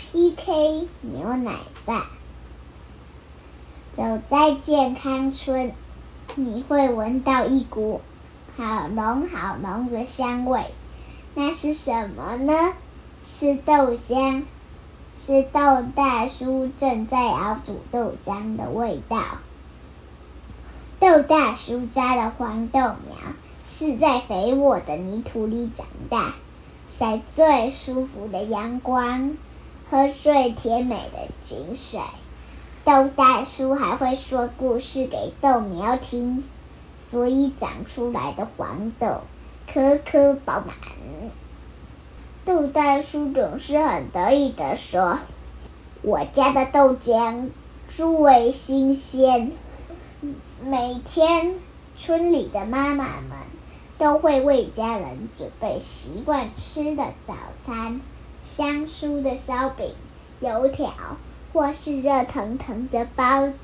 [0.00, 2.10] PK 牛奶吧。
[3.94, 5.72] 走在健康村，
[6.36, 8.00] 你会闻到一股
[8.56, 10.64] 好浓好浓的香味，
[11.34, 12.72] 那是什么呢？
[13.24, 14.44] 是豆浆，
[15.18, 19.22] 是豆大叔正在熬煮豆浆的味道。
[20.98, 23.16] 豆大叔家的黄豆苗
[23.62, 26.34] 是在肥沃的泥土里长大，
[26.88, 29.36] 晒最舒服的阳光，
[29.90, 31.98] 喝最甜美的井水。
[32.84, 36.44] 豆大叔还会说故事给豆苗听，
[37.10, 39.22] 所以长出来的黄豆
[39.66, 40.76] 颗颗饱满。
[42.44, 45.18] 豆大叔总是很得意地说
[46.02, 47.48] ：“我家的豆浆
[47.88, 49.50] 最新鲜。”
[50.62, 51.56] 每天，
[51.98, 53.38] 村里的妈妈们
[53.98, 58.00] 都会为家人准备习惯吃的早餐：
[58.42, 59.92] 香酥的烧饼、
[60.40, 60.92] 油条。
[61.52, 63.54] 或是热腾腾的包子、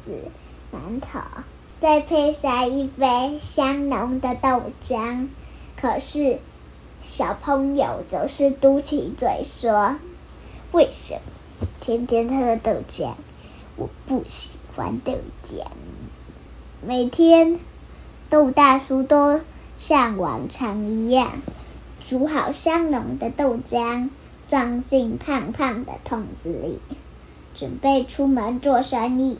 [0.72, 1.20] 馒头，
[1.80, 5.28] 再配上一杯香浓的豆浆。
[5.80, 6.40] 可是，
[7.00, 9.98] 小朋友总是嘟起嘴说
[10.74, 13.12] ：“为什么天天喝豆浆？
[13.76, 15.12] 我不喜欢豆
[15.44, 15.64] 浆。”
[16.84, 17.60] 每天，
[18.28, 19.42] 豆大叔都
[19.76, 21.30] 像往常一样，
[22.04, 24.10] 煮好香浓的豆浆，
[24.48, 26.80] 装进胖胖的桶子里。
[27.54, 29.38] 准备出门做生意，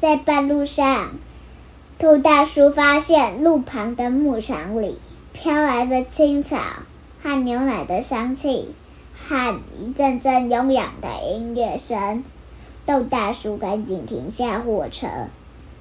[0.00, 1.10] 在半路上，
[2.00, 4.98] 兔大叔发现路旁的牧场里
[5.32, 6.58] 飘来的青草
[7.22, 8.70] 和牛奶的香气，
[9.14, 12.24] 和一阵阵悠扬的音乐声。
[12.84, 15.06] 豆大叔赶紧停下货车，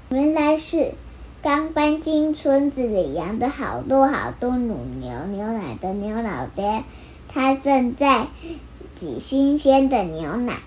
[0.10, 0.94] 原来是
[1.42, 6.84] 刚搬进村子里养的好多好多乳牛牛奶的牛老爹，
[7.36, 8.28] 他正在
[8.96, 10.60] 挤新鲜的牛奶。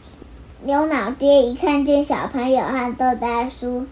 [0.63, 3.87] 牛老爹一看见小朋友和豆大叔，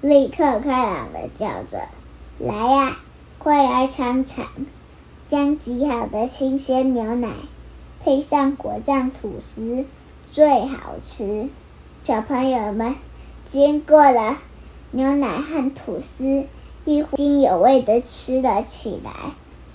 [0.00, 1.86] 立刻开朗的叫着
[2.44, 2.96] ：“来呀，
[3.38, 4.48] 快来尝尝，
[5.30, 7.28] 将挤好的新鲜牛奶
[8.02, 9.84] 配上果酱吐司，
[10.32, 11.48] 最好吃。”
[12.02, 12.96] 小朋友们
[13.48, 14.36] 经过了
[14.90, 16.42] 牛奶和吐司，
[16.84, 19.12] 一津津有味的吃了起来。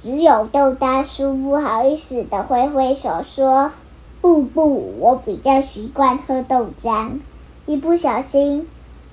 [0.02, 3.72] 只有豆大叔不好意思的挥挥手说。
[4.20, 7.20] 不不，我比较习惯喝豆浆。
[7.66, 8.68] 一不小心，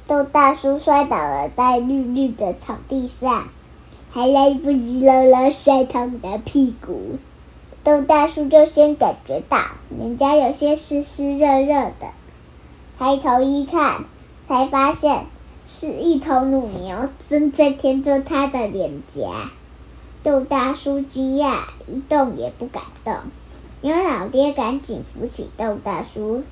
[0.06, 3.48] 豆大叔摔倒了在绿绿的草地上，
[4.10, 7.16] 还来不及揉揉晒痛的屁股，
[7.84, 12.08] 豆大叔就先感觉到脸颊有些湿湿热热的。
[12.98, 14.04] 抬头一看，
[14.46, 15.24] 才发现
[15.66, 19.50] 是一头母牛正在舔着他的脸颊。
[20.22, 23.14] 豆大叔惊讶，一动也不敢动。
[23.80, 26.42] 牛老爹赶紧扶起豆大叔，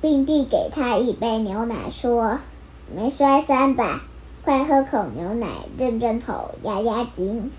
[0.00, 2.38] 并递给他一杯牛奶，说
[2.96, 4.02] ：“没摔伤吧？
[4.42, 5.46] 快喝口牛奶
[5.78, 7.50] 润润喉、压压惊。”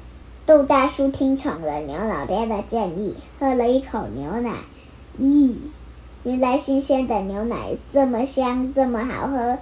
[0.46, 4.56] 豆大叔听从了牛老爹的建议，喝了一口牛奶。
[5.22, 5.56] 咦，
[6.24, 9.60] 原来新鲜的牛奶这么香，这么好喝！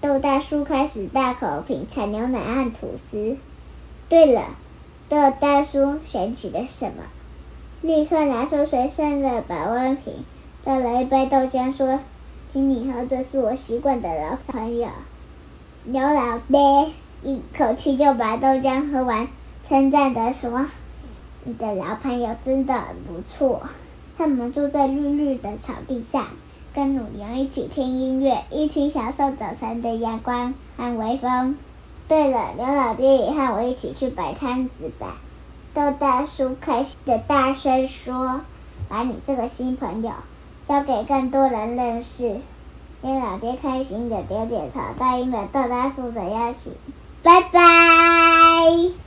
[0.00, 3.36] 豆大叔开始大口品尝牛奶和吐司。
[4.08, 4.42] 对了，
[5.08, 7.04] 豆大叔想起了什么？
[7.82, 10.24] 立刻拿出随身的保温瓶，
[10.64, 12.00] 倒了一杯豆浆，说
[12.50, 14.88] ：“请你喝，这是我习惯的老朋友。”
[15.84, 19.28] 牛老爹一口气就把豆浆喝完，
[19.68, 20.64] 称赞的说
[21.44, 23.60] ：“你的老朋友真的很不错。”
[24.16, 26.28] 他们坐在绿绿的草地上，
[26.74, 31.56] 跟乳牛一起听音乐，一起享受早晨的阳光和微风。
[32.06, 35.16] 对了，刘老爹也和我一起去摆摊子吧。
[35.72, 38.42] 豆大叔开心的大声说
[38.88, 40.12] ：“把你这个新朋友
[40.66, 42.40] 交给更多人认识。”
[43.02, 46.72] 刘老爹开心的点点头，答应了豆大叔的邀请。
[47.22, 49.03] 拜拜。